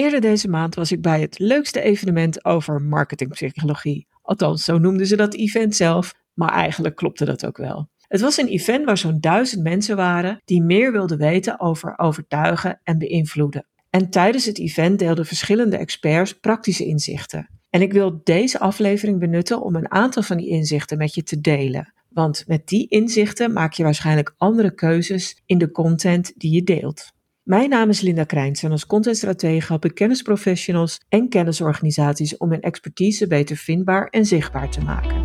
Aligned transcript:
Eerder 0.00 0.20
deze 0.20 0.48
maand 0.48 0.74
was 0.74 0.92
ik 0.92 1.02
bij 1.02 1.20
het 1.20 1.38
leukste 1.38 1.80
evenement 1.80 2.44
over 2.44 2.82
marketingpsychologie. 2.82 4.06
Althans, 4.22 4.64
zo 4.64 4.78
noemden 4.78 5.06
ze 5.06 5.16
dat 5.16 5.34
event 5.34 5.76
zelf, 5.76 6.14
maar 6.34 6.52
eigenlijk 6.52 6.96
klopte 6.96 7.24
dat 7.24 7.46
ook 7.46 7.56
wel. 7.56 7.88
Het 7.98 8.20
was 8.20 8.36
een 8.36 8.46
event 8.46 8.84
waar 8.84 8.98
zo'n 8.98 9.20
duizend 9.20 9.62
mensen 9.62 9.96
waren 9.96 10.40
die 10.44 10.62
meer 10.62 10.92
wilden 10.92 11.18
weten 11.18 11.60
over 11.60 11.98
overtuigen 11.98 12.80
en 12.84 12.98
beïnvloeden. 12.98 13.66
En 13.90 14.10
tijdens 14.10 14.44
het 14.44 14.58
event 14.58 14.98
deelden 14.98 15.26
verschillende 15.26 15.76
experts 15.76 16.32
praktische 16.32 16.84
inzichten. 16.84 17.50
En 17.70 17.82
ik 17.82 17.92
wil 17.92 18.20
deze 18.24 18.58
aflevering 18.58 19.18
benutten 19.18 19.62
om 19.62 19.74
een 19.74 19.90
aantal 19.90 20.22
van 20.22 20.36
die 20.36 20.48
inzichten 20.48 20.98
met 20.98 21.14
je 21.14 21.22
te 21.22 21.40
delen. 21.40 21.92
Want 22.08 22.44
met 22.46 22.68
die 22.68 22.88
inzichten 22.88 23.52
maak 23.52 23.72
je 23.72 23.82
waarschijnlijk 23.82 24.34
andere 24.36 24.74
keuzes 24.74 25.42
in 25.46 25.58
de 25.58 25.70
content 25.70 26.32
die 26.36 26.54
je 26.54 26.62
deelt. 26.62 27.12
Mijn 27.50 27.68
naam 27.68 27.88
is 27.88 28.00
Linda 28.00 28.24
Krijns 28.24 28.62
en 28.62 28.70
als 28.70 28.86
contentstratege 28.86 29.66
help 29.66 29.84
ik 29.84 29.94
kennisprofessionals 29.94 31.00
en 31.08 31.28
kennisorganisaties 31.28 32.36
om 32.36 32.50
hun 32.50 32.60
expertise 32.60 33.26
beter 33.26 33.56
vindbaar 33.56 34.06
en 34.06 34.24
zichtbaar 34.24 34.70
te 34.70 34.80
maken. 34.80 35.22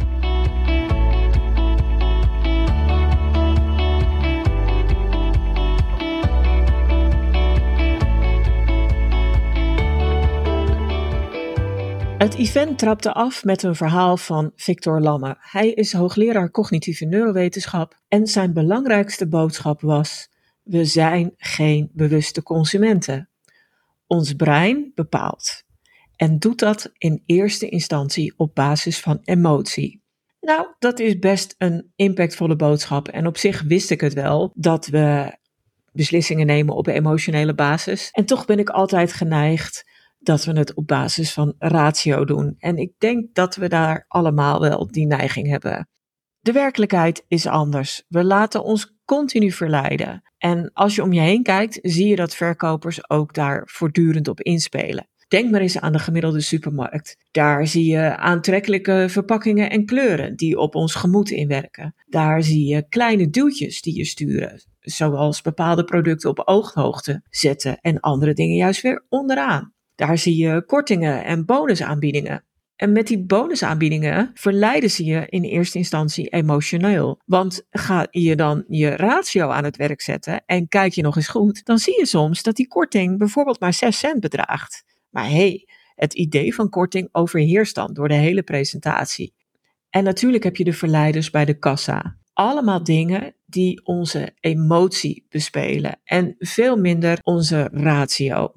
Het 12.18 12.36
event 12.36 12.80
trapte 12.80 13.14
af 13.14 13.44
met 13.44 13.64
een 13.64 13.76
verhaal 13.76 14.18
van 14.18 14.52
Victor 14.56 15.02
Lamme. 15.02 15.38
Hij 15.40 15.70
is 15.70 15.94
hoogleraar 15.94 16.52
cognitieve 16.52 17.06
neurowetenschap 17.06 18.00
en 18.08 18.28
zijn 18.28 18.54
belangrijkste 18.54 19.28
boodschap 19.28 19.82
was: 19.82 20.34
we 20.66 20.86
zijn 20.86 21.34
geen 21.38 21.90
bewuste 21.94 22.44
consumenten. 22.44 23.30
Ons 24.08 24.34
brein 24.34 24.92
bepaalt 24.96 25.64
en 26.16 26.40
doet 26.40 26.60
dat 26.60 26.92
in 26.98 27.24
eerste 27.26 27.70
instantie 27.70 28.34
op 28.38 28.56
basis 28.56 29.00
van 29.00 29.20
emotie. 29.24 30.04
Nou, 30.42 30.68
dat 30.80 31.00
is 31.00 31.20
best 31.20 31.56
een 31.58 31.92
impactvolle 31.96 32.56
boodschap 32.56 33.08
en 33.08 33.28
op 33.28 33.38
zich 33.38 33.62
wist 33.62 33.90
ik 33.90 34.02
het 34.02 34.14
wel 34.14 34.52
dat 34.56 34.88
we 34.88 35.38
beslissingen 35.92 36.46
nemen 36.46 36.76
op 36.76 36.88
emotionele 36.88 37.54
basis. 37.54 38.10
En 38.12 38.26
toch 38.26 38.46
ben 38.46 38.60
ik 38.60 38.70
altijd 38.70 39.14
geneigd 39.14 39.84
dat 40.20 40.46
we 40.46 40.58
het 40.58 40.74
op 40.74 40.88
basis 40.88 41.34
van 41.34 41.56
ratio 41.58 42.26
doen. 42.26 42.56
En 42.60 42.78
ik 42.78 42.94
denk 42.98 43.36
dat 43.36 43.56
we 43.56 43.70
daar 43.70 44.06
allemaal 44.08 44.60
wel 44.60 44.88
die 44.92 45.06
neiging 45.06 45.48
hebben. 45.48 45.90
De 46.40 46.52
werkelijkheid 46.52 47.26
is 47.28 47.46
anders. 47.46 48.04
We 48.08 48.24
laten 48.24 48.64
ons 48.64 48.95
continu 49.06 49.52
verleiden. 49.52 50.22
En 50.38 50.72
als 50.74 50.96
je 50.96 51.04
om 51.04 51.14
je 51.14 51.22
heen 51.22 51.44
kijkt, 51.44 51.80
zie 51.82 52.08
je 52.08 52.16
dat 52.16 52.36
verkopers 52.36 53.10
ook 53.10 53.34
daar 53.34 53.64
voortdurend 53.72 54.28
op 54.28 54.42
inspelen. 54.42 55.08
Denk 55.28 55.52
maar 55.52 55.62
eens 55.62 55.80
aan 55.80 55.92
de 55.92 56.00
gemiddelde 56.00 56.42
supermarkt. 56.42 57.18
Daar 57.32 57.68
zie 57.68 57.86
je 57.92 58.18
aantrekkelijke 58.18 59.06
verpakkingen 59.10 59.70
en 59.70 59.86
kleuren 59.86 60.36
die 60.36 60.58
op 60.58 60.76
ons 60.76 60.96
gemoed 60.96 61.30
inwerken. 61.30 61.96
Daar 62.06 62.44
zie 62.44 62.66
je 62.68 62.88
kleine 62.90 63.30
duwtjes 63.30 63.82
die 63.82 63.98
je 63.98 64.06
sturen, 64.06 64.64
zoals 64.80 65.42
bepaalde 65.42 65.84
producten 65.84 66.30
op 66.30 66.42
ooghoogte 66.46 67.24
zetten 67.30 67.80
en 67.82 68.00
andere 68.00 68.34
dingen 68.34 68.56
juist 68.56 68.82
weer 68.82 69.06
onderaan. 69.10 69.74
Daar 69.96 70.18
zie 70.18 70.38
je 70.38 70.64
kortingen 70.66 71.24
en 71.24 71.46
bonusaanbiedingen. 71.46 72.45
En 72.76 72.92
met 72.92 73.08
die 73.08 73.26
bonusaanbiedingen 73.26 74.32
verleiden 74.34 74.92
ze 74.92 75.06
je 75.06 75.26
in 75.30 75.44
eerste 75.44 75.78
instantie 75.78 76.28
emotioneel. 76.28 77.22
Want 77.26 77.66
ga 77.70 78.08
je 78.12 78.36
dan 78.36 78.64
je 78.68 78.90
ratio 78.90 79.50
aan 79.50 79.64
het 79.64 79.78
werk 79.78 80.02
zetten 80.02 80.46
en 80.46 80.68
kijk 80.68 80.94
je 80.94 81.02
nog 81.02 81.16
eens 81.16 81.28
goed, 81.28 81.66
dan 81.66 81.78
zie 81.78 82.00
je 82.00 82.06
soms 82.06 82.44
dat 82.44 82.56
die 82.56 82.68
korting 82.68 83.18
bijvoorbeeld 83.18 83.60
maar 83.60 83.74
6 83.74 84.00
cent 84.00 84.20
bedraagt. 84.20 84.84
Maar 85.10 85.30
hey, 85.30 85.68
het 85.96 86.14
idee 86.14 86.56
van 86.56 86.70
korting 86.70 87.10
overheerst 87.12 87.76
dan 87.76 87.94
door 87.94 88.08
de 88.08 88.14
hele 88.14 88.44
presentatie. 88.44 89.34
En 89.90 90.04
natuurlijk 90.04 90.44
heb 90.44 90.56
je 90.56 90.64
de 90.64 90.74
verleiders 90.74 91.30
bij 91.30 91.46
de 91.46 91.60
kassa. 91.60 92.18
Allemaal 92.34 92.84
dingen 92.84 93.36
die 93.46 93.86
onze 93.86 94.36
emotie 94.40 95.26
bespelen 95.30 96.00
en 96.04 96.36
veel 96.40 96.78
minder 96.78 97.20
onze 97.22 97.70
ratio. 97.72 98.52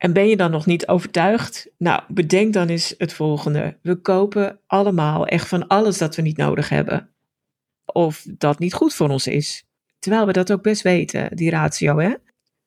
En 0.00 0.12
ben 0.12 0.28
je 0.28 0.36
dan 0.36 0.50
nog 0.50 0.66
niet 0.66 0.86
overtuigd? 0.86 1.70
Nou, 1.78 2.02
bedenk 2.08 2.52
dan 2.52 2.68
eens 2.68 2.94
het 2.98 3.12
volgende. 3.12 3.78
We 3.82 3.96
kopen 3.96 4.60
allemaal 4.66 5.26
echt 5.26 5.48
van 5.48 5.66
alles 5.66 5.98
dat 5.98 6.16
we 6.16 6.22
niet 6.22 6.36
nodig 6.36 6.68
hebben. 6.68 7.10
Of 7.84 8.26
dat 8.38 8.58
niet 8.58 8.74
goed 8.74 8.94
voor 8.94 9.08
ons 9.08 9.26
is. 9.26 9.64
Terwijl 9.98 10.26
we 10.26 10.32
dat 10.32 10.52
ook 10.52 10.62
best 10.62 10.82
weten, 10.82 11.36
die 11.36 11.50
ratio, 11.50 11.98
hè? 11.98 12.14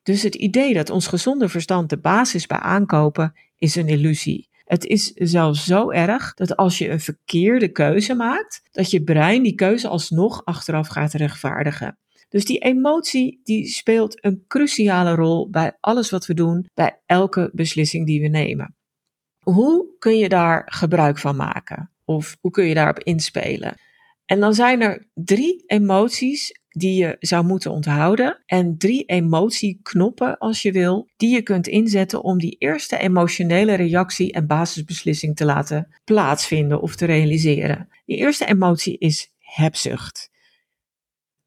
Dus 0.03 0.21
het 0.21 0.35
idee 0.35 0.73
dat 0.73 0.89
ons 0.89 1.07
gezonde 1.07 1.49
verstand 1.49 1.89
de 1.89 1.97
basis 1.97 2.45
bij 2.45 2.57
aankopen 2.57 3.33
is 3.57 3.75
een 3.75 3.87
illusie. 3.87 4.49
Het 4.63 4.85
is 4.85 5.11
zelfs 5.13 5.65
zo 5.65 5.91
erg 5.91 6.33
dat 6.33 6.55
als 6.55 6.77
je 6.77 6.89
een 6.89 6.99
verkeerde 6.99 7.67
keuze 7.67 8.13
maakt, 8.13 8.61
dat 8.71 8.91
je 8.91 9.03
brein 9.03 9.43
die 9.43 9.55
keuze 9.55 9.87
alsnog 9.87 10.45
achteraf 10.45 10.87
gaat 10.87 11.13
rechtvaardigen. 11.13 11.97
Dus 12.33 12.45
die 12.45 12.59
emotie 12.59 13.39
die 13.43 13.67
speelt 13.67 14.25
een 14.25 14.43
cruciale 14.47 15.15
rol 15.15 15.49
bij 15.49 15.77
alles 15.79 16.09
wat 16.09 16.25
we 16.25 16.33
doen, 16.33 16.65
bij 16.73 16.99
elke 17.05 17.49
beslissing 17.53 18.05
die 18.05 18.21
we 18.21 18.27
nemen. 18.27 18.75
Hoe 19.43 19.95
kun 19.99 20.17
je 20.17 20.29
daar 20.29 20.63
gebruik 20.65 21.17
van 21.17 21.35
maken? 21.35 21.91
Of 22.05 22.37
hoe 22.41 22.51
kun 22.51 22.65
je 22.65 22.73
daarop 22.73 22.99
inspelen? 22.99 23.75
En 24.25 24.39
dan 24.39 24.53
zijn 24.53 24.81
er 24.81 25.07
drie 25.13 25.63
emoties 25.65 26.59
die 26.69 26.95
je 26.95 27.15
zou 27.19 27.45
moeten 27.45 27.71
onthouden. 27.71 28.43
En 28.45 28.77
drie 28.77 29.05
emotieknoppen, 29.05 30.37
als 30.37 30.61
je 30.61 30.71
wil, 30.71 31.09
die 31.17 31.33
je 31.33 31.41
kunt 31.41 31.67
inzetten 31.67 32.23
om 32.23 32.37
die 32.37 32.55
eerste 32.59 32.97
emotionele 32.97 33.73
reactie 33.73 34.31
en 34.31 34.47
basisbeslissing 34.47 35.35
te 35.35 35.45
laten 35.45 35.87
plaatsvinden 36.03 36.81
of 36.81 36.95
te 36.95 37.05
realiseren. 37.05 37.89
Die 38.05 38.17
eerste 38.17 38.45
emotie 38.45 38.97
is 38.97 39.31
hebzucht. 39.37 40.31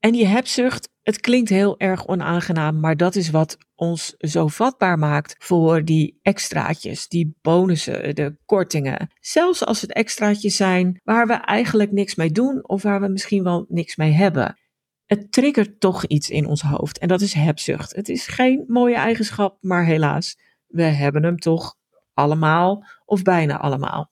En 0.07 0.13
die 0.13 0.27
hebzucht, 0.27 0.89
het 1.03 1.21
klinkt 1.21 1.49
heel 1.49 1.79
erg 1.79 2.07
onaangenaam, 2.07 2.81
maar 2.81 2.97
dat 2.97 3.15
is 3.15 3.31
wat 3.31 3.59
ons 3.75 4.15
zo 4.19 4.49
vatbaar 4.49 4.99
maakt 4.99 5.35
voor 5.39 5.85
die 5.85 6.19
extraatjes, 6.23 7.09
die 7.09 7.37
bonussen, 7.43 8.15
de 8.15 8.37
kortingen. 8.45 9.11
Zelfs 9.21 9.65
als 9.65 9.81
het 9.81 9.93
extraatjes 9.93 10.57
zijn 10.57 11.01
waar 11.05 11.27
we 11.27 11.33
eigenlijk 11.33 11.93
niks 11.93 12.15
mee 12.15 12.31
doen 12.31 12.69
of 12.69 12.83
waar 12.83 13.01
we 13.01 13.09
misschien 13.09 13.43
wel 13.43 13.65
niks 13.69 13.97
mee 13.97 14.13
hebben. 14.13 14.59
Het 15.05 15.33
triggert 15.33 15.81
toch 15.81 16.05
iets 16.05 16.31
in 16.31 16.47
ons 16.47 16.63
hoofd 16.63 16.99
en 16.99 17.09
dat 17.09 17.21
is 17.21 17.33
hebzucht. 17.33 17.97
Het 17.97 18.09
is 18.09 18.27
geen 18.27 18.65
mooie 18.67 18.97
eigenschap, 18.97 19.59
maar 19.61 19.85
helaas, 19.85 20.39
we 20.67 20.83
hebben 20.83 21.23
hem 21.23 21.39
toch 21.39 21.77
allemaal 22.15 22.85
of 23.05 23.23
bijna 23.23 23.59
allemaal. 23.59 24.11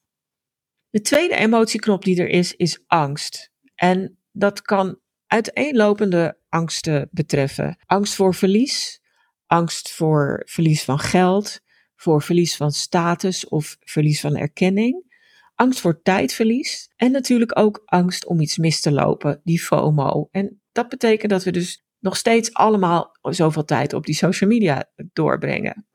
De 0.90 1.00
tweede 1.00 1.34
emotieknop 1.34 2.04
die 2.04 2.20
er 2.20 2.28
is, 2.28 2.54
is 2.54 2.82
angst. 2.86 3.52
En 3.74 4.18
dat 4.32 4.62
kan 4.62 5.02
uiteenlopende 5.34 6.38
angsten 6.48 7.08
betreffen. 7.10 7.76
Angst 7.86 8.14
voor 8.14 8.34
verlies, 8.34 9.00
angst 9.46 9.90
voor 9.90 10.42
verlies 10.46 10.84
van 10.84 10.98
geld, 10.98 11.60
voor 11.96 12.22
verlies 12.22 12.56
van 12.56 12.72
status 12.72 13.48
of 13.48 13.76
verlies 13.80 14.20
van 14.20 14.36
erkenning, 14.36 15.12
angst 15.54 15.80
voor 15.80 16.02
tijdverlies 16.02 16.90
en 16.96 17.10
natuurlijk 17.10 17.58
ook 17.58 17.82
angst 17.84 18.26
om 18.26 18.40
iets 18.40 18.58
mis 18.58 18.80
te 18.80 18.92
lopen, 18.92 19.40
die 19.44 19.60
FOMO. 19.60 20.28
En 20.30 20.62
dat 20.72 20.88
betekent 20.88 21.30
dat 21.30 21.44
we 21.44 21.50
dus 21.50 21.84
nog 21.98 22.16
steeds 22.16 22.52
allemaal 22.52 23.16
zoveel 23.22 23.64
tijd 23.64 23.92
op 23.92 24.04
die 24.04 24.14
social 24.14 24.50
media 24.50 24.90
doorbrengen. 25.12 25.86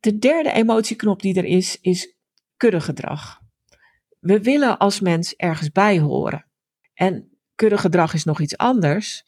De 0.00 0.18
derde 0.18 0.52
emotieknop 0.52 1.22
die 1.22 1.34
er 1.34 1.44
is, 1.44 1.78
is 1.80 2.16
kuddegedrag. 2.56 3.40
We 4.20 4.40
willen 4.40 4.78
als 4.78 5.00
mens 5.00 5.34
ergens 5.34 5.70
bij 5.70 5.98
horen. 5.98 6.46
En 6.94 7.33
kuddegedrag 7.54 8.14
is 8.14 8.24
nog 8.24 8.40
iets 8.40 8.56
anders. 8.56 9.24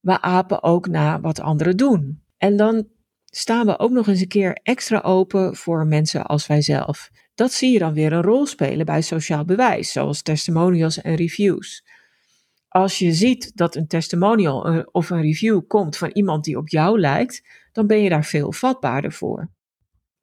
We 0.00 0.20
apen 0.20 0.62
ook 0.62 0.88
na 0.88 1.20
wat 1.20 1.40
anderen 1.40 1.76
doen. 1.76 2.22
En 2.36 2.56
dan 2.56 2.88
staan 3.24 3.66
we 3.66 3.78
ook 3.78 3.90
nog 3.90 4.08
eens 4.08 4.20
een 4.20 4.28
keer 4.28 4.58
extra 4.62 5.00
open 5.00 5.56
voor 5.56 5.86
mensen 5.86 6.26
als 6.26 6.46
wij 6.46 6.62
zelf. 6.62 7.10
Dat 7.34 7.52
zie 7.52 7.72
je 7.72 7.78
dan 7.78 7.94
weer 7.94 8.12
een 8.12 8.22
rol 8.22 8.46
spelen 8.46 8.86
bij 8.86 9.02
sociaal 9.02 9.44
bewijs, 9.44 9.92
zoals 9.92 10.22
testimonials 10.22 11.00
en 11.00 11.14
reviews. 11.14 11.84
Als 12.68 12.98
je 12.98 13.12
ziet 13.12 13.52
dat 13.54 13.74
een 13.74 13.86
testimonial 13.86 14.84
of 14.92 15.10
een 15.10 15.20
review 15.20 15.60
komt 15.66 15.96
van 15.96 16.10
iemand 16.12 16.44
die 16.44 16.56
op 16.56 16.68
jou 16.68 17.00
lijkt, 17.00 17.42
dan 17.72 17.86
ben 17.86 18.02
je 18.02 18.08
daar 18.08 18.24
veel 18.24 18.52
vatbaarder 18.52 19.12
voor. 19.12 19.50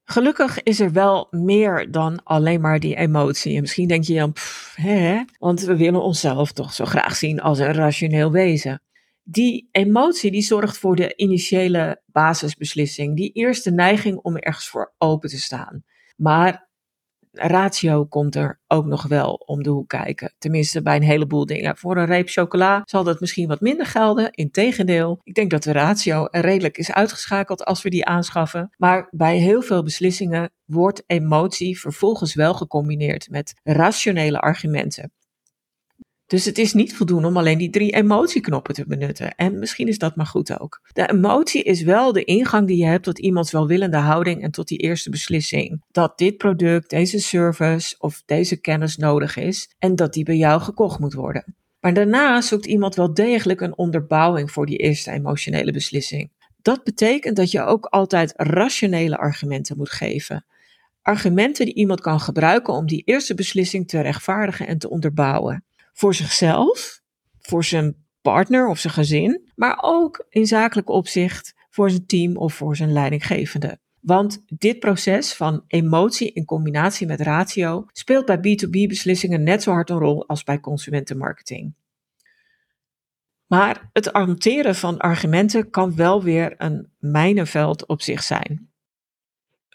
Gelukkig 0.08 0.64
is 0.64 0.80
er 0.80 0.92
wel 0.92 1.28
meer 1.32 1.92
dan 1.92 2.24
alleen 2.24 2.62
maar 2.62 2.80
die 2.80 2.96
emotie. 2.96 3.56
En 3.56 3.62
misschien 3.62 3.88
denk 3.88 4.04
je 4.04 4.16
dan, 4.16 4.36
hè, 4.76 5.22
want 5.40 5.62
we 5.62 5.78
willen 5.78 6.02
onszelf 6.02 6.52
toch 6.52 6.74
zo 6.74 6.86
graag 6.86 7.16
zien 7.16 7.42
als 7.42 7.60
een 7.60 7.74
rationeel 7.74 8.32
wezen. 8.32 8.82
Die 9.24 9.70
emotie 9.72 10.32
die 10.32 10.42
zorgt 10.42 10.78
voor 10.78 10.96
de 10.96 11.16
initiële 11.16 12.02
basisbeslissing, 12.06 13.16
die 13.16 13.32
eerste 13.32 13.72
neiging 13.72 14.18
om 14.18 14.38
ergens 14.38 14.68
voor 14.68 14.94
open 14.98 15.30
te 15.30 15.40
staan. 15.40 15.84
Maar 16.16 16.70
ratio 17.40 18.06
komt 18.06 18.36
er 18.36 18.60
ook 18.68 18.86
nog 18.86 19.04
wel 19.08 19.34
om 19.34 19.64
de 19.64 19.70
hoek 19.70 19.90
kijken. 19.90 20.34
Tenminste, 20.38 20.82
bij 20.82 20.96
een 20.96 21.04
heleboel 21.04 21.46
dingen. 21.46 21.78
Voor 21.78 21.98
een 21.98 22.06
reep 22.06 22.30
chocola 22.30 22.82
zal 22.86 23.04
dat 23.04 23.20
misschien 23.20 23.48
wat 23.48 23.62
minder 23.62 23.86
gelden. 23.86 24.32
Integendeel, 24.32 25.20
ik 25.24 25.34
denk 25.34 25.52
dat 25.52 25.64
de 25.64 25.72
ratio 25.72 26.28
redelijk 26.32 26.78
is 26.78 26.92
uitgeschakeld 26.92 27.66
als 27.66 27.82
we 27.82 27.90
die 27.90 28.06
aanschaffen. 28.06 28.70
Maar 28.78 29.08
bij 29.12 29.38
heel 29.38 29.62
veel 29.62 29.84
beslissingen 29.84 30.52
wordt 30.66 31.04
emotie 31.08 31.80
vervolgens 31.80 32.34
wel 32.34 32.54
gecombineerd 32.54 33.30
met 33.30 33.54
rationele 33.64 34.40
argumenten. 34.40 35.12
Dus 36.28 36.46
het 36.46 36.58
is 36.58 36.74
niet 36.74 36.96
voldoende 36.96 37.28
om 37.28 37.38
alleen 37.38 37.58
die 37.58 37.70
drie 37.70 37.94
emotieknoppen 37.96 38.74
te 38.74 38.86
benutten. 38.88 39.36
En 39.36 39.60
misschien 39.60 39.88
is 39.88 39.98
dat 39.98 40.16
maar 40.16 40.26
goed 40.26 40.60
ook. 40.60 40.82
De 40.94 41.10
emotie 41.10 41.64
is 41.64 41.82
wel 41.82 42.14
de 42.14 42.24
ingang 42.24 42.68
die 42.68 42.78
je 42.78 42.86
hebt 42.86 43.04
tot 43.04 43.20
iemands 43.20 43.52
welwillende 43.52 43.98
houding 43.98 44.44
en 44.44 44.52
tot 44.52 44.68
die 44.68 44.78
eerste 44.78 45.10
beslissing. 45.10 45.82
Dat 45.92 46.18
dit 46.18 46.38
product, 46.38 46.90
deze 46.90 47.20
service 47.20 47.96
of 47.98 48.24
deze 48.26 48.62
kennis 48.62 48.98
nodig 48.98 49.38
is 49.38 49.74
en 49.80 49.96
dat 49.96 50.14
die 50.14 50.24
bij 50.24 50.38
jou 50.38 50.62
gekocht 50.62 51.00
moet 51.00 51.14
worden. 51.14 51.56
Maar 51.80 51.94
daarna 51.94 52.42
zoekt 52.42 52.66
iemand 52.66 52.96
wel 52.96 53.14
degelijk 53.14 53.62
een 53.62 53.78
onderbouwing 53.78 54.52
voor 54.52 54.66
die 54.66 54.78
eerste 54.78 55.12
emotionele 55.12 55.72
beslissing. 55.72 56.32
Dat 56.62 56.84
betekent 56.84 57.36
dat 57.36 57.52
je 57.52 57.62
ook 57.62 57.86
altijd 57.86 58.34
rationele 58.36 59.18
argumenten 59.18 59.78
moet 59.78 59.92
geven. 59.92 60.46
Argumenten 61.02 61.66
die 61.66 61.76
iemand 61.76 62.02
kan 62.02 62.20
gebruiken 62.20 62.74
om 62.74 62.88
die 62.88 63.02
eerste 63.06 63.36
beslissing 63.36 63.88
te 63.88 64.02
rechtvaardigen 64.02 64.68
en 64.68 64.78
te 64.78 64.90
onderbouwen 64.90 65.64
voor 65.96 66.14
zichzelf, 66.14 67.02
voor 67.40 67.64
zijn 67.64 68.06
partner 68.22 68.68
of 68.68 68.80
zijn 68.80 68.94
gezin, 68.94 69.52
maar 69.56 69.78
ook 69.82 70.26
in 70.30 70.46
zakelijk 70.46 70.90
opzicht 70.90 71.54
voor 71.70 71.90
zijn 71.90 72.06
team 72.06 72.38
of 72.38 72.54
voor 72.54 72.76
zijn 72.76 72.92
leidinggevende. 72.92 73.80
Want 74.00 74.44
dit 74.48 74.80
proces 74.80 75.34
van 75.34 75.64
emotie 75.68 76.34
in 76.34 76.46
combinatie 76.46 77.08
met 77.08 77.22
ratio 77.22 77.86
speelt 77.92 78.26
bij 78.26 78.38
B2B-beslissingen 78.38 79.44
net 79.44 79.64
zo 79.64 79.72
hard 79.72 79.90
een 79.90 79.98
rol 79.98 80.28
als 80.28 80.44
bij 80.44 80.60
consumentenmarketing. 80.60 81.76
Maar 83.48 83.90
het 83.94 84.06
hanteren 84.06 84.76
van 84.76 84.98
argumenten 84.98 85.70
kan 85.70 85.96
wel 85.96 86.24
weer 86.24 86.54
een 86.58 86.92
mijnenveld 87.00 87.88
op 87.88 88.02
zich 88.02 88.24
zijn. 88.24 88.70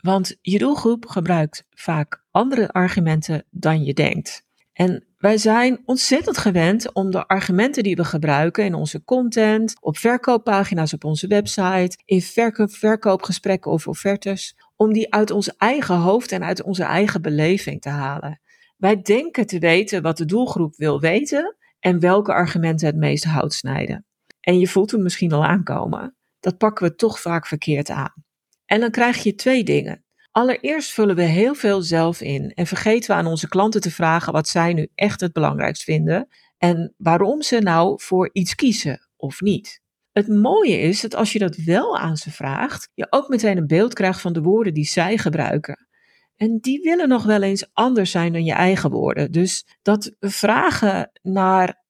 Want 0.00 0.38
je 0.40 0.58
doelgroep 0.58 1.06
gebruikt 1.06 1.66
vaak 1.70 2.25
andere 2.31 2.69
argumenten 2.69 3.44
dan 3.50 3.84
je 3.84 3.94
denkt. 3.94 4.46
En 4.73 5.05
wij 5.20 5.38
zijn 5.38 5.82
ontzettend 5.84 6.38
gewend 6.38 6.93
om 6.93 7.11
de 7.11 7.26
argumenten 7.26 7.82
die 7.82 7.96
we 7.96 8.05
gebruiken 8.05 8.64
in 8.64 8.75
onze 8.75 9.05
content, 9.05 9.75
op 9.81 9.99
verkooppagina's 9.99 10.93
op 10.93 11.05
onze 11.05 11.26
website, 11.26 11.99
in 12.05 12.22
verkoopgesprekken 12.67 13.70
of 13.70 13.88
offertes, 13.88 14.56
om 14.76 14.93
die 14.93 15.14
uit 15.14 15.31
ons 15.31 15.56
eigen 15.56 15.96
hoofd 15.96 16.32
en 16.32 16.44
uit 16.44 16.62
onze 16.62 16.82
eigen 16.82 17.22
beleving 17.22 17.81
te 17.81 17.88
halen. 17.88 18.40
Wij 18.76 19.02
denken 19.02 19.46
te 19.46 19.58
weten 19.58 20.02
wat 20.02 20.17
de 20.17 20.25
doelgroep 20.25 20.76
wil 20.76 21.00
weten 21.00 21.56
en 21.81 22.00
welke 22.00 22.32
argumenten 22.32 22.87
het 22.87 22.96
meest 22.96 23.25
hout 23.25 23.52
snijden. 23.52 24.06
En 24.40 24.58
je 24.58 24.69
voelt 24.69 24.90
hem 24.90 25.02
misschien 25.02 25.32
al 25.32 25.44
aankomen. 25.44 26.16
Dat 26.38 26.58
pakken 26.58 26.87
we 26.87 26.94
toch 26.94 27.20
vaak 27.20 27.46
verkeerd 27.46 27.90
aan. 27.90 28.25
En 28.66 28.81
dan 28.81 28.90
krijg 28.90 29.23
je 29.23 29.34
twee 29.34 29.64
dingen. 29.64 30.05
Allereerst 30.32 30.90
vullen 30.90 31.16
we 31.16 31.22
heel 31.22 31.54
veel 31.54 31.82
zelf 31.82 32.20
in 32.20 32.52
en 32.54 32.66
vergeten 32.66 33.10
we 33.10 33.16
aan 33.16 33.26
onze 33.26 33.48
klanten 33.48 33.80
te 33.80 33.90
vragen 33.90 34.32
wat 34.32 34.48
zij 34.48 34.72
nu 34.72 34.88
echt 34.94 35.20
het 35.20 35.32
belangrijkst 35.32 35.82
vinden 35.82 36.28
en 36.58 36.94
waarom 36.96 37.42
ze 37.42 37.58
nou 37.58 38.00
voor 38.02 38.30
iets 38.32 38.54
kiezen 38.54 39.08
of 39.16 39.40
niet. 39.40 39.80
Het 40.12 40.28
mooie 40.28 40.78
is 40.78 41.00
dat 41.00 41.14
als 41.14 41.32
je 41.32 41.38
dat 41.38 41.56
wel 41.56 41.98
aan 41.98 42.16
ze 42.16 42.30
vraagt, 42.30 42.90
je 42.94 43.06
ook 43.10 43.28
meteen 43.28 43.56
een 43.56 43.66
beeld 43.66 43.94
krijgt 43.94 44.20
van 44.20 44.32
de 44.32 44.42
woorden 44.42 44.74
die 44.74 44.84
zij 44.84 45.18
gebruiken. 45.18 45.88
En 46.36 46.58
die 46.58 46.80
willen 46.80 47.08
nog 47.08 47.24
wel 47.24 47.42
eens 47.42 47.70
anders 47.72 48.10
zijn 48.10 48.32
dan 48.32 48.44
je 48.44 48.52
eigen 48.52 48.90
woorden. 48.90 49.32
Dus 49.32 49.66
dat 49.82 50.16
vragen 50.20 51.10
naar 51.22 51.84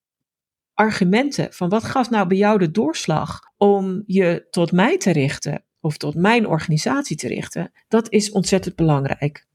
argumenten 0.74 1.52
van 1.52 1.68
wat 1.68 1.84
gaf 1.84 2.10
nou 2.10 2.26
bij 2.26 2.36
jou 2.36 2.58
de 2.58 2.70
doorslag 2.70 3.40
om 3.56 4.02
je 4.06 4.46
tot 4.50 4.72
mij 4.72 4.98
te 4.98 5.10
richten 5.10 5.64
of 5.80 5.96
tot 5.96 6.14
mijn 6.14 6.46
organisatie 6.46 7.16
te 7.16 7.28
richten, 7.28 7.72
dat 7.88 8.12
is 8.12 8.30
ontzettend 8.30 8.76
belangrijk. 8.76 9.46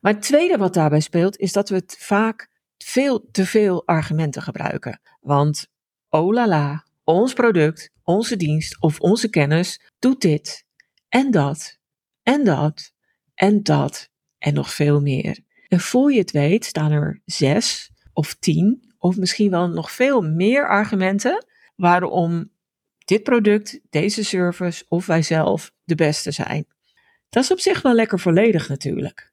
Maar 0.00 0.12
het 0.12 0.22
tweede 0.22 0.56
wat 0.56 0.74
daarbij 0.74 1.00
speelt, 1.00 1.36
is 1.36 1.52
dat 1.52 1.68
we 1.68 1.74
het 1.74 1.96
vaak 1.98 2.50
veel 2.78 3.28
te 3.30 3.46
veel 3.46 3.86
argumenten 3.86 4.42
gebruiken. 4.42 5.00
Want, 5.20 5.66
oh 6.08 6.32
la 6.32 6.48
la, 6.48 6.84
ons 7.04 7.32
product, 7.32 7.90
onze 8.02 8.36
dienst 8.36 8.80
of 8.80 9.00
onze 9.00 9.30
kennis 9.30 9.80
doet 9.98 10.20
dit 10.20 10.64
en 11.08 11.30
dat 11.30 11.78
en 12.22 12.44
dat 12.44 12.92
en 13.34 13.62
dat 13.62 14.10
en 14.38 14.54
nog 14.54 14.74
veel 14.74 15.00
meer. 15.00 15.38
En 15.68 15.80
voor 15.80 16.12
je 16.12 16.18
het 16.18 16.30
weet 16.30 16.64
staan 16.64 16.90
er 16.90 17.22
zes 17.24 17.90
of 18.12 18.34
tien 18.34 18.92
of 18.98 19.16
misschien 19.16 19.50
wel 19.50 19.68
nog 19.68 19.90
veel 19.90 20.22
meer 20.22 20.68
argumenten 20.68 21.46
waarom 21.76 22.50
dit 23.08 23.22
product, 23.22 23.80
deze 23.90 24.24
service 24.24 24.84
of 24.88 25.06
wij 25.06 25.22
zelf 25.22 25.72
de 25.84 25.94
beste 25.94 26.30
zijn. 26.30 26.66
Dat 27.28 27.42
is 27.42 27.50
op 27.50 27.60
zich 27.60 27.82
wel 27.82 27.94
lekker 27.94 28.20
volledig 28.20 28.68
natuurlijk. 28.68 29.32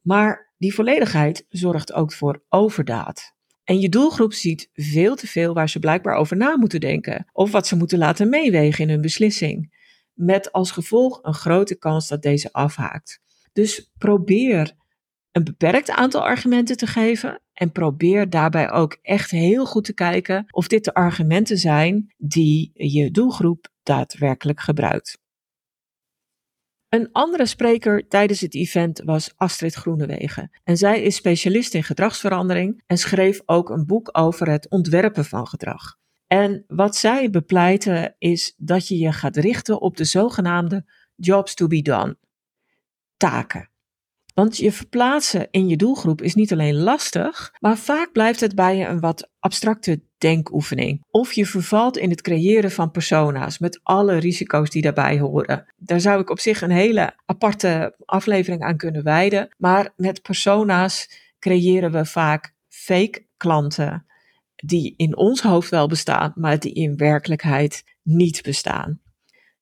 Maar 0.00 0.52
die 0.58 0.74
volledigheid 0.74 1.46
zorgt 1.48 1.92
ook 1.92 2.12
voor 2.12 2.42
overdaad. 2.48 3.34
En 3.64 3.80
je 3.80 3.88
doelgroep 3.88 4.32
ziet 4.32 4.70
veel 4.72 5.16
te 5.16 5.26
veel 5.26 5.54
waar 5.54 5.68
ze 5.68 5.78
blijkbaar 5.78 6.14
over 6.14 6.36
na 6.36 6.56
moeten 6.56 6.80
denken 6.80 7.26
of 7.32 7.50
wat 7.50 7.66
ze 7.66 7.76
moeten 7.76 7.98
laten 7.98 8.28
meewegen 8.28 8.84
in 8.84 8.90
hun 8.90 9.00
beslissing. 9.00 9.76
Met 10.14 10.52
als 10.52 10.70
gevolg 10.70 11.18
een 11.22 11.34
grote 11.34 11.78
kans 11.78 12.08
dat 12.08 12.22
deze 12.22 12.52
afhaakt. 12.52 13.20
Dus 13.52 13.90
probeer 13.98 14.72
een 15.32 15.44
beperkt 15.44 15.90
aantal 15.90 16.22
argumenten 16.22 16.76
te 16.76 16.86
geven 16.86 17.40
en 17.52 17.72
probeer 17.72 18.30
daarbij 18.30 18.70
ook 18.70 18.98
echt 19.02 19.30
heel 19.30 19.66
goed 19.66 19.84
te 19.84 19.94
kijken 19.94 20.46
of 20.50 20.66
dit 20.66 20.84
de 20.84 20.94
argumenten 20.94 21.58
zijn 21.58 22.14
die 22.16 22.70
je 22.74 23.10
doelgroep 23.10 23.68
daadwerkelijk 23.82 24.60
gebruikt. 24.60 25.18
Een 26.88 27.08
andere 27.12 27.46
spreker 27.46 28.08
tijdens 28.08 28.40
het 28.40 28.54
event 28.54 29.02
was 29.04 29.32
Astrid 29.36 29.74
Groenewegen. 29.74 30.50
En 30.64 30.76
zij 30.76 31.02
is 31.02 31.14
specialist 31.14 31.74
in 31.74 31.84
gedragsverandering 31.84 32.82
en 32.86 32.98
schreef 32.98 33.40
ook 33.44 33.70
een 33.70 33.86
boek 33.86 34.08
over 34.12 34.50
het 34.50 34.68
ontwerpen 34.68 35.24
van 35.24 35.46
gedrag. 35.46 35.96
En 36.26 36.64
wat 36.66 36.96
zij 36.96 37.30
bepleiten 37.30 38.14
is 38.18 38.54
dat 38.56 38.88
je 38.88 38.98
je 38.98 39.12
gaat 39.12 39.36
richten 39.36 39.80
op 39.80 39.96
de 39.96 40.04
zogenaamde 40.04 40.86
jobs 41.16 41.54
to 41.54 41.66
be 41.66 41.82
done. 41.82 42.18
Taken. 43.16 43.70
Want 44.38 44.56
je 44.56 44.72
verplaatsen 44.72 45.48
in 45.50 45.68
je 45.68 45.76
doelgroep 45.76 46.22
is 46.22 46.34
niet 46.34 46.52
alleen 46.52 46.74
lastig, 46.74 47.52
maar 47.60 47.76
vaak 47.76 48.12
blijft 48.12 48.40
het 48.40 48.54
bij 48.54 48.76
je 48.76 48.86
een 48.86 49.00
wat 49.00 49.30
abstracte 49.38 50.00
denkoefening. 50.18 51.04
Of 51.10 51.32
je 51.32 51.46
vervalt 51.46 51.96
in 51.96 52.10
het 52.10 52.20
creëren 52.20 52.70
van 52.70 52.90
persona's 52.90 53.58
met 53.58 53.80
alle 53.82 54.16
risico's 54.16 54.70
die 54.70 54.82
daarbij 54.82 55.18
horen. 55.18 55.66
Daar 55.76 56.00
zou 56.00 56.20
ik 56.20 56.30
op 56.30 56.40
zich 56.40 56.62
een 56.62 56.70
hele 56.70 57.14
aparte 57.26 57.94
aflevering 58.04 58.62
aan 58.62 58.76
kunnen 58.76 59.02
wijden. 59.02 59.48
Maar 59.56 59.92
met 59.96 60.22
persona's 60.22 61.10
creëren 61.38 61.92
we 61.92 62.04
vaak 62.04 62.54
fake 62.68 63.26
klanten 63.36 64.06
die 64.54 64.94
in 64.96 65.16
ons 65.16 65.42
hoofd 65.42 65.70
wel 65.70 65.88
bestaan, 65.88 66.32
maar 66.34 66.58
die 66.58 66.72
in 66.72 66.96
werkelijkheid 66.96 67.84
niet 68.02 68.42
bestaan. 68.42 69.00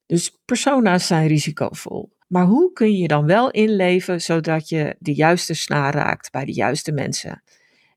Dus 0.07 0.39
persona's 0.45 1.07
zijn 1.07 1.27
risicovol. 1.27 2.16
Maar 2.27 2.45
hoe 2.45 2.73
kun 2.73 2.93
je 2.97 3.09
dan 3.09 3.27
wel 3.27 3.51
inleven 3.51 4.21
zodat 4.21 4.69
je 4.69 4.97
de 4.99 5.15
juiste 5.15 5.55
snaar 5.55 5.95
raakt 5.95 6.31
bij 6.31 6.45
de 6.45 6.53
juiste 6.53 6.93
mensen? 6.93 7.43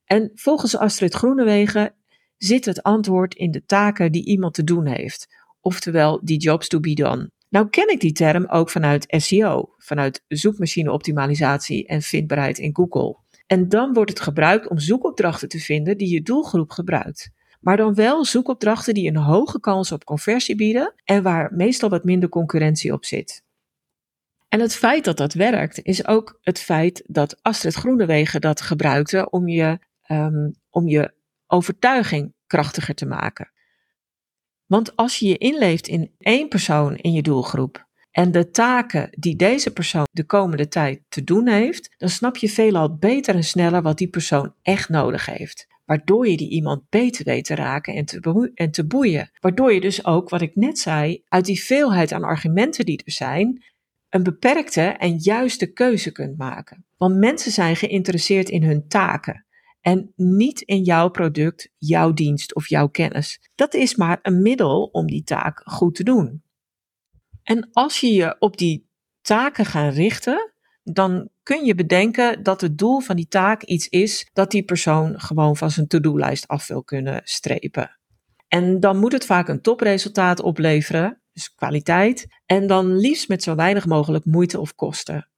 En 0.06 0.32
volgens 0.36 0.78
Astrid 0.78 1.14
Groenewegen 1.14 1.94
zit 2.38 2.66
het 2.66 2.84
antwoord 2.84 3.36
in 3.36 3.52
de 3.52 3.66
taken 3.66 4.12
die 4.12 4.26
iemand 4.26 4.54
te 4.54 4.64
doen 4.64 4.86
heeft, 4.86 5.28
oftewel 5.62 6.20
die 6.24 6.38
jobs 6.38 6.68
to 6.68 6.80
be 6.80 6.94
done. 6.94 7.32
Nou 7.50 7.70
ken 7.70 7.90
ik 7.90 8.00
die 8.00 8.12
term 8.12 8.46
ook 8.46 8.70
vanuit 8.70 9.06
SEO, 9.08 9.74
vanuit 9.78 10.24
zoekmachine-optimalisatie 10.28 11.88
en 11.88 12.02
vindbaarheid 12.02 12.58
in 12.58 12.76
Google. 12.76 13.18
En 13.48 13.70
dan 13.70 13.94
wordt 13.94 14.10
het 14.10 14.20
gebruikt 14.20 14.68
om 14.68 14.80
zoekopdrachten 14.80 15.50
te 15.50 15.60
vinden 15.60 15.98
die 15.98 16.14
je 16.14 16.22
doelgroep 16.22 16.72
gebruikt. 16.72 17.30
Maar 17.60 17.78
dan 17.78 17.94
wel 17.94 18.26
zoekopdrachten 18.26 18.94
die 18.94 19.08
een 19.08 19.18
hoge 19.18 19.60
kans 19.60 19.92
op 19.92 20.04
conversie 20.04 20.56
bieden 20.56 20.94
en 21.04 21.24
waar 21.24 21.54
meestal 21.54 21.90
wat 21.90 22.04
minder 22.04 22.30
concurrentie 22.30 22.94
op 22.94 23.06
zit. 23.06 23.44
En 24.50 24.60
het 24.60 24.76
feit 24.76 25.04
dat 25.04 25.18
dat 25.18 25.34
werkt, 25.34 25.84
is 25.84 26.08
ook 26.08 26.40
het 26.42 26.60
feit 26.60 27.04
dat 27.08 27.40
Astrid 27.42 27.74
Groenewegen 27.74 28.42
dat 28.42 28.62
gebruikte 28.62 29.30
om 29.30 29.48
je, 29.48 29.80
um, 30.08 30.56
om 30.70 30.88
je 30.88 31.14
overtuiging 31.48 32.34
krachtiger 32.48 32.96
te 32.96 33.06
maken. 33.06 33.52
Want 34.66 34.96
als 34.96 35.18
je 35.18 35.28
je 35.28 35.38
inleeft 35.38 35.88
in 35.88 36.12
één 36.18 36.48
persoon 36.48 36.96
in 36.96 37.12
je 37.12 37.22
doelgroep 37.22 37.88
en 38.12 38.32
de 38.32 38.50
taken 38.50 39.10
die 39.12 39.36
deze 39.36 39.74
persoon 39.74 40.08
de 40.12 40.24
komende 40.24 40.68
tijd 40.68 41.02
te 41.10 41.24
doen 41.24 41.48
heeft, 41.48 41.96
dan 41.98 42.10
snap 42.10 42.38
je 42.38 42.50
veelal 42.50 42.96
beter 42.96 43.36
en 43.36 43.44
sneller 43.44 43.82
wat 43.82 43.98
die 43.98 44.10
persoon 44.10 44.54
echt 44.62 44.90
nodig 44.90 45.26
heeft. 45.26 45.68
Waardoor 45.86 46.28
je 46.28 46.38
die 46.38 46.50
iemand 46.50 46.90
beter 46.90 47.26
weet 47.26 47.46
te 47.46 47.56
raken 47.56 47.94
en 47.94 48.06
te, 48.06 48.52
en 48.54 48.72
te 48.72 48.86
boeien. 48.86 49.32
Waardoor 49.40 49.74
je 49.74 49.82
dus 49.82 50.06
ook, 50.06 50.30
wat 50.30 50.42
ik 50.42 50.56
net 50.56 50.80
zei, 50.80 51.24
uit 51.28 51.46
die 51.46 51.64
veelheid 51.64 52.12
aan 52.12 52.24
argumenten 52.24 52.86
die 52.86 53.02
er 53.06 53.12
zijn, 53.12 53.64
een 54.10 54.24
beperkte 54.24 54.82
en 54.82 55.18
juiste 55.18 55.72
keuze 55.74 56.12
kunt 56.12 56.38
maken. 56.38 56.86
Want 56.98 57.16
mensen 57.16 57.52
zijn 57.52 57.76
geïnteresseerd 57.76 58.50
in 58.50 58.64
hun 58.64 58.88
taken 58.88 59.46
en 59.82 60.14
niet 60.16 60.62
in 60.62 60.84
jouw 60.84 61.10
product, 61.10 61.70
jouw 61.78 62.14
dienst 62.14 62.56
of 62.56 62.68
jouw 62.68 62.88
kennis. 62.88 63.50
Dat 63.56 63.74
is 63.74 63.96
maar 63.96 64.20
een 64.22 64.42
middel 64.42 64.84
om 64.84 65.08
die 65.08 65.24
taak 65.24 65.62
goed 65.66 65.96
te 65.96 66.04
doen. 66.04 66.44
En 67.44 67.70
als 67.72 68.00
je 68.00 68.14
je 68.14 68.36
op 68.40 68.58
die 68.58 68.90
taken 69.22 69.66
gaat 69.66 69.94
richten, 69.94 70.54
dan 70.84 71.30
kun 71.44 71.66
je 71.66 71.76
bedenken 71.76 72.44
dat 72.44 72.62
het 72.62 72.78
doel 72.78 73.00
van 73.00 73.16
die 73.16 73.28
taak 73.28 73.64
iets 73.64 73.88
is 73.88 74.30
dat 74.34 74.52
die 74.52 74.64
persoon 74.64 75.20
gewoon 75.20 75.58
van 75.58 75.72
zijn 75.72 75.88
to-do-lijst 75.88 76.48
af 76.48 76.68
wil 76.68 76.84
kunnen 76.84 77.22
strepen. 77.24 78.00
En 78.48 78.80
dan 78.80 78.98
moet 78.98 79.12
het 79.12 79.26
vaak 79.26 79.48
een 79.48 79.62
topresultaat 79.62 80.42
opleveren, 80.42 81.22
dus 81.40 81.56
kwaliteit, 81.56 82.28
en 82.46 82.68
dan 82.68 82.98
liefst 82.98 83.28
met 83.28 83.44
zo 83.44 83.56
weinig 83.56 83.86
mogelijk 83.86 84.26
moeite 84.26 84.60
of 84.60 84.76
kosten. 84.76 85.30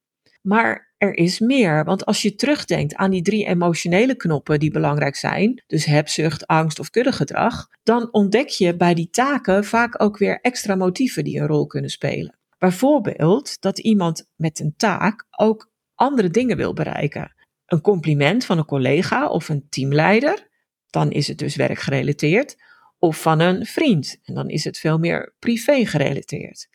Maar 0.41 0.93
er 0.97 1.13
is 1.13 1.39
meer, 1.39 1.83
want 1.83 2.05
als 2.05 2.21
je 2.21 2.35
terugdenkt 2.35 2.95
aan 2.95 3.11
die 3.11 3.21
drie 3.21 3.45
emotionele 3.45 4.15
knoppen 4.15 4.59
die 4.59 4.71
belangrijk 4.71 5.15
zijn, 5.15 5.63
dus 5.67 5.85
hebzucht, 5.85 6.47
angst 6.47 6.79
of 6.79 6.89
kuddegedrag, 6.89 7.67
dan 7.83 8.13
ontdek 8.13 8.47
je 8.47 8.75
bij 8.75 8.93
die 8.93 9.09
taken 9.09 9.63
vaak 9.63 10.01
ook 10.01 10.17
weer 10.17 10.39
extra 10.41 10.75
motieven 10.75 11.23
die 11.23 11.39
een 11.39 11.47
rol 11.47 11.65
kunnen 11.65 11.89
spelen. 11.89 12.39
Bijvoorbeeld 12.57 13.61
dat 13.61 13.79
iemand 13.79 14.27
met 14.35 14.59
een 14.59 14.73
taak 14.77 15.25
ook 15.37 15.71
andere 15.95 16.29
dingen 16.29 16.57
wil 16.57 16.73
bereiken. 16.73 17.35
Een 17.65 17.81
compliment 17.81 18.45
van 18.45 18.57
een 18.57 18.65
collega 18.65 19.27
of 19.27 19.49
een 19.49 19.65
teamleider, 19.69 20.49
dan 20.89 21.11
is 21.11 21.27
het 21.27 21.37
dus 21.37 21.55
werkgerelateerd, 21.55 22.55
of 23.01 23.21
van 23.21 23.39
een 23.39 23.65
vriend, 23.65 24.19
en 24.23 24.33
dan 24.33 24.49
is 24.49 24.63
het 24.63 24.77
veel 24.77 24.97
meer 24.97 25.33
privé 25.39 25.85
gerelateerd. 25.85 26.67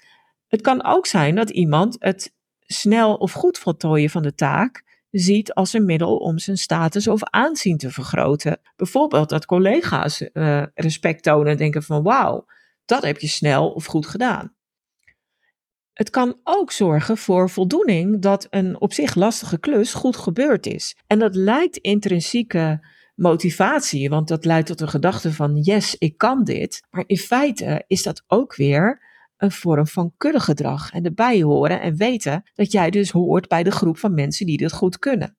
Het 0.46 0.60
kan 0.60 0.84
ook 0.84 1.06
zijn 1.06 1.34
dat 1.34 1.50
iemand 1.50 1.96
het 1.98 2.34
snel 2.60 3.14
of 3.14 3.32
goed 3.32 3.58
voltooien 3.58 4.10
van 4.10 4.22
de 4.22 4.34
taak 4.34 4.84
ziet 5.10 5.54
als 5.54 5.72
een 5.72 5.84
middel 5.84 6.16
om 6.16 6.38
zijn 6.38 6.58
status 6.58 7.08
of 7.08 7.22
aanzien 7.22 7.76
te 7.76 7.90
vergroten. 7.90 8.60
Bijvoorbeeld 8.76 9.28
dat 9.28 9.46
collega's 9.46 10.28
uh, 10.32 10.62
respect 10.74 11.22
tonen 11.22 11.52
en 11.52 11.56
denken 11.56 11.82
van 11.82 12.02
wauw, 12.02 12.46
dat 12.84 13.02
heb 13.02 13.18
je 13.18 13.28
snel 13.28 13.70
of 13.70 13.84
goed 13.84 14.06
gedaan. 14.06 14.54
Het 15.92 16.10
kan 16.10 16.40
ook 16.42 16.72
zorgen 16.72 17.16
voor 17.16 17.50
voldoening 17.50 18.22
dat 18.22 18.46
een 18.50 18.80
op 18.80 18.92
zich 18.92 19.14
lastige 19.14 19.58
klus 19.58 19.94
goed 19.94 20.16
gebeurd 20.16 20.66
is. 20.66 20.96
En 21.06 21.18
dat 21.18 21.34
lijkt 21.34 21.76
intrinsieke 21.76 22.80
motivatie, 23.16 24.08
want 24.08 24.28
dat 24.28 24.44
leidt 24.44 24.66
tot 24.66 24.80
een 24.80 24.88
gedachte 24.88 25.32
van 25.32 25.56
yes, 25.56 25.96
ik 25.98 26.18
kan 26.18 26.44
dit. 26.44 26.82
Maar 26.90 27.04
in 27.06 27.16
feite 27.16 27.84
is 27.86 28.02
dat 28.02 28.24
ook 28.26 28.56
weer 28.56 29.04
een 29.36 29.52
vorm 29.52 29.86
van 29.86 30.12
kuddegedrag 30.16 30.92
en 30.92 31.04
erbij 31.04 31.42
horen 31.42 31.80
en 31.80 31.96
weten 31.96 32.42
dat 32.54 32.72
jij 32.72 32.90
dus 32.90 33.10
hoort 33.10 33.48
bij 33.48 33.62
de 33.62 33.70
groep 33.70 33.98
van 33.98 34.14
mensen 34.14 34.46
die 34.46 34.56
dit 34.56 34.72
goed 34.72 34.98
kunnen. 34.98 35.36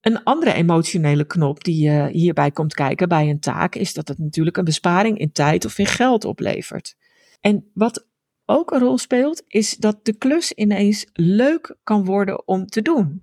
Een 0.00 0.22
andere 0.22 0.52
emotionele 0.52 1.24
knop 1.24 1.64
die 1.64 1.88
uh, 1.88 2.06
hierbij 2.06 2.50
komt 2.50 2.74
kijken 2.74 3.08
bij 3.08 3.30
een 3.30 3.40
taak 3.40 3.74
is 3.74 3.94
dat 3.94 4.08
het 4.08 4.18
natuurlijk 4.18 4.56
een 4.56 4.64
besparing 4.64 5.18
in 5.18 5.32
tijd 5.32 5.64
of 5.64 5.78
in 5.78 5.86
geld 5.86 6.24
oplevert. 6.24 6.96
En 7.40 7.70
wat 7.74 8.06
ook 8.44 8.70
een 8.70 8.80
rol 8.80 8.98
speelt, 8.98 9.42
is 9.46 9.76
dat 9.76 10.04
de 10.04 10.16
klus 10.16 10.52
ineens 10.52 11.06
leuk 11.12 11.76
kan 11.82 12.04
worden 12.04 12.48
om 12.48 12.66
te 12.66 12.82
doen. 12.82 13.20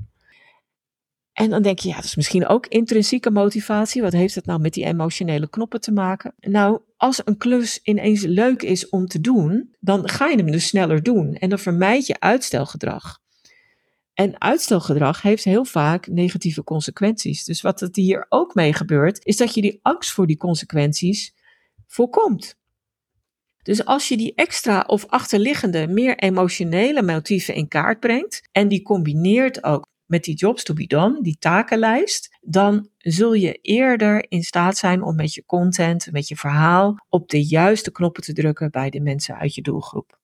En 1.38 1.50
dan 1.50 1.62
denk 1.62 1.79
je, 1.79 1.89
ja, 1.89 1.96
dat 1.96 2.03
is 2.03 2.15
misschien 2.15 2.48
ook 2.48 2.67
intrinsieke 2.67 3.32
motivatie. 3.32 4.01
Wat 4.01 4.13
heeft 4.13 4.36
het 4.36 4.46
nou 4.46 4.60
met 4.60 4.74
die 4.74 4.86
emotionele 4.86 5.50
knoppen 5.50 5.82
te 5.82 5.91
maken? 5.91 6.34
Nou, 6.39 6.82
als 6.96 7.22
een 7.25 7.38
klus 7.38 7.79
ineens 7.84 8.22
leuk 8.22 8.62
is 8.62 8.89
om 8.89 9.08
te 9.08 9.22
doen, 9.22 9.75
dan 9.79 10.10
ga 10.10 10.27
je 10.27 10.38
hem 10.38 10.51
dus 10.51 10.67
sneller 10.67 11.03
doen. 11.03 11.36
En 11.36 11.50
dan 11.50 11.60
vermijd 11.60 12.08
je 12.08 12.20
uitstelgedrag. 12.20 13.20
En 14.13 14.41
uitstelgedrag 14.41 15.22
heeft 15.22 15.44
heel 15.44 15.65
vaak 15.65 16.08
negatieve 16.08 16.63
consequenties. 16.63 17.44
Dus 17.44 17.62
wat 17.62 17.82
er 17.82 17.89
hier 17.91 18.25
ook 18.29 18.56
mee 18.56 18.74
gebeurt, 18.74 19.25
is 19.25 19.38
dat 19.38 19.53
je 19.53 19.62
die 19.62 19.79
angst 19.82 20.12
voor 20.12 20.27
die 20.27 20.38
consequenties 20.38 21.34
voorkomt. 21.88 22.56
Dus 23.63 23.86
als 23.86 24.08
je 24.08 24.17
die 24.17 24.34
extra 24.36 24.84
of 24.88 25.06
achterliggende, 25.06 25.88
meer 25.88 26.17
emotionele 26.17 27.03
motieven 27.03 27.53
in 27.53 27.67
kaart 27.67 28.00
brengt 28.00 28.50
en 28.51 28.67
die 28.67 28.82
combineert 28.82 29.63
ook 29.63 29.96
met 30.08 30.24
die 30.24 30.36
jobs 30.36 30.64
to 30.64 30.74
be 30.74 30.88
done, 30.88 31.22
die 31.22 31.38
takenlijst, 31.40 32.38
dan 32.42 32.90
zul 32.98 33.34
je 33.34 33.54
eerder 33.62 34.26
in 34.30 34.44
staat 34.44 34.78
zijn 34.78 35.02
om 35.02 35.16
met 35.16 35.34
je 35.34 35.46
content, 35.46 36.12
met 36.12 36.28
je 36.28 36.36
verhaal 36.36 37.06
op 37.10 37.30
de 37.30 37.48
juiste 37.48 37.92
knoppen 37.92 38.24
te 38.24 38.34
drukken 38.34 38.72
bij 38.72 38.90
de 38.90 39.02
mensen 39.02 39.38
uit 39.38 39.56
je 39.56 39.62
doelgroep. 39.62 40.20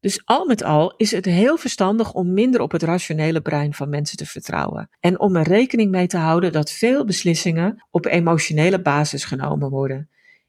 Dus 0.00 0.22
al 0.24 0.46
met 0.46 0.62
al 0.62 0.94
is 0.96 1.10
het 1.10 1.24
heel 1.24 1.56
verstandig 1.56 2.12
om 2.12 2.32
minder 2.32 2.60
op 2.60 2.72
het 2.72 2.82
rationele 2.82 3.40
brein 3.40 3.74
van 3.74 3.88
mensen 3.88 4.16
te 4.16 4.26
vertrouwen 4.26 4.90
en 5.00 5.20
om 5.20 5.36
er 5.36 5.48
rekening 5.48 5.90
mee 5.90 6.06
te 6.06 6.16
houden 6.16 6.52
dat 6.52 6.70
veel 6.70 7.04
beslissingen 7.04 7.84
op 7.90 8.06
emotionele 8.06 8.82
basis 8.82 9.24
genomen 9.24 9.70
worden. 9.70 10.08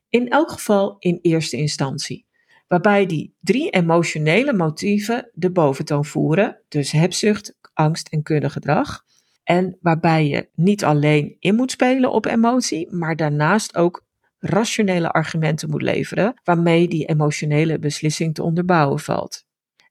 In 0.10 0.30
elk 0.30 0.52
geval 0.52 0.96
in 1.00 1.20
eerste 1.22 1.58
instantie. 1.58 2.26
Waarbij 2.68 3.06
die 3.06 3.36
drie 3.40 3.70
emotionele 3.70 4.54
motieven 4.54 5.30
de 5.34 5.52
boventoon 5.52 6.06
voeren, 6.06 6.62
dus 6.68 6.92
hebzucht, 6.92 7.58
angst 7.74 8.08
en 8.08 8.24
kuddegedrag. 8.24 9.04
En 9.44 9.78
waarbij 9.82 10.28
je 10.28 10.50
niet 10.54 10.84
alleen 10.84 11.36
in 11.40 11.56
moet 11.56 11.72
spelen 11.72 12.12
op 12.12 12.26
emotie, 12.26 12.92
maar 12.92 13.16
daarnaast 13.16 13.76
ook 13.76 14.06
rationele 14.40 15.12
argumenten 15.12 15.70
moet 15.70 15.82
leveren 15.82 16.34
waarmee 16.44 16.88
die 16.88 17.06
emotionele 17.06 17.80
beslissing 17.80 18.34
te 18.34 18.44
onderbouwen 18.44 19.00
valt. 19.00 19.44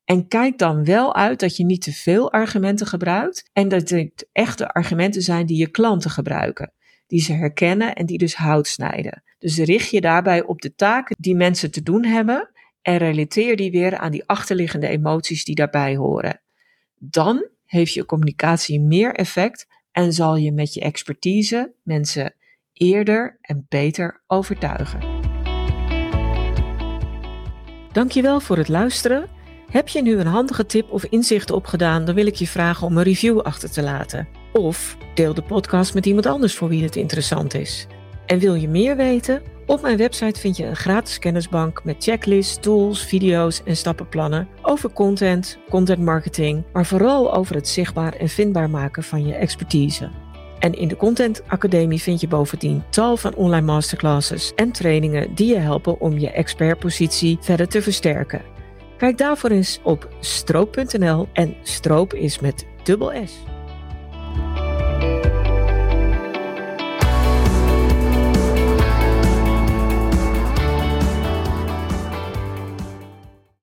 En 0.05 0.29
kijk 0.29 0.59
dan 0.59 0.85
wel 0.85 1.15
uit 1.15 1.41
dat 1.41 1.57
je 1.57 1.65
niet 1.65 1.83
te 1.83 1.93
veel 1.93 2.33
argumenten 2.33 2.87
gebruikt 2.87 3.51
en 3.53 3.69
dat 3.69 3.89
het 3.89 4.29
echte 4.33 4.69
argumenten 4.69 5.23
zijn 5.23 5.47
die 5.47 5.57
je 5.57 5.71
klanten 5.71 6.11
gebruiken, 6.11 6.73
die 7.07 7.21
ze 7.21 7.33
herkennen 7.33 7.95
en 7.95 8.07
die 8.07 8.19
dus 8.19 8.35
hout 8.35 8.67
snijden. 8.67 9.23
Dus 9.39 9.59
richt 9.59 9.91
je 9.91 10.01
daarbij 10.01 10.43
op 10.45 10.61
de 10.61 10.75
taken 10.75 11.17
die 11.19 11.35
mensen 11.35 11.71
te 11.71 11.83
doen 11.83 12.05
hebben 12.05 12.51
en 12.85 12.97
relateer 12.97 13.57
die 13.57 13.71
weer 13.71 13.97
aan 13.97 14.11
die 14.11 14.27
achterliggende 14.27 14.89
emoties 14.89 15.45
die 15.45 15.55
daarbij 15.55 15.97
horen. 15.97 16.41
Dan 16.99 17.49
heeft 17.67 17.93
je 17.93 18.07
communicatie 18.07 18.81
meer 18.81 19.15
effect 19.15 19.67
en 19.93 20.13
zal 20.13 20.37
je 20.37 20.53
met 20.53 20.75
je 20.75 20.81
expertise 20.81 21.73
mensen 21.83 22.35
eerder 22.73 23.39
en 23.41 23.67
beter 23.69 24.23
overtuigen. 24.27 25.01
Dankjewel 27.93 28.41
voor 28.41 28.57
het 28.57 28.69
luisteren. 28.69 29.29
Heb 29.71 29.89
je 29.89 30.03
nu 30.03 30.19
een 30.19 30.27
handige 30.27 30.67
tip 30.67 30.93
of 30.93 31.05
inzicht 31.05 31.51
opgedaan, 31.51 32.05
dan 32.05 32.15
wil 32.15 32.27
ik 32.27 32.35
je 32.35 32.47
vragen 32.47 32.87
om 32.87 32.97
een 32.97 33.03
review 33.03 33.41
achter 33.41 33.71
te 33.71 33.83
laten. 33.83 34.29
Of 34.53 34.97
deel 35.15 35.35
de 35.35 35.43
podcast 35.43 35.95
met 35.95 36.07
iemand 36.07 36.27
anders 36.27 36.55
voor 36.55 36.69
wie 36.69 36.83
het 36.83 36.97
interessant 36.97 37.55
is. 37.55 37.87
En 38.27 38.39
wil 38.39 38.55
je 38.55 38.69
meer 38.69 38.97
weten? 38.97 39.43
Op 39.67 39.83
mijn 39.83 39.97
website 39.97 40.41
vind 40.41 40.57
je 40.57 40.65
een 40.65 40.77
gratis 40.77 41.19
kennisbank 41.19 41.85
met 41.85 41.97
checklists, 41.99 42.59
tools, 42.61 43.05
video's 43.05 43.63
en 43.65 43.77
stappenplannen 43.77 44.49
over 44.63 44.93
content, 44.93 45.59
content 45.69 46.01
marketing, 46.01 46.63
maar 46.73 46.87
vooral 46.87 47.35
over 47.35 47.55
het 47.55 47.69
zichtbaar 47.69 48.13
en 48.13 48.29
vindbaar 48.29 48.71
maken 48.71 49.03
van 49.03 49.27
je 49.27 49.35
expertise. 49.35 50.11
En 50.59 50.73
in 50.73 50.89
de 50.89 50.97
Content 50.97 51.43
Academie 51.47 52.03
vind 52.03 52.21
je 52.21 52.29
bovendien 52.29 52.83
tal 52.91 53.17
van 53.17 53.35
online 53.35 53.67
masterclasses 53.67 54.53
en 54.55 54.73
trainingen 54.73 55.35
die 55.35 55.49
je 55.49 55.59
helpen 55.59 56.01
om 56.01 56.19
je 56.19 56.31
expertpositie 56.31 57.39
verder 57.41 57.69
te 57.69 57.83
versterken. 57.83 58.43
Kijk 58.97 59.19
daarvoor 59.19 59.51
eens 59.51 59.81
op 59.83 60.09
stroop.nl 60.21 61.29
en 61.33 61.57
stroop 61.63 62.15
is 62.15 62.39
met 62.41 62.67
dubbel 62.83 63.13
S. 63.27 63.54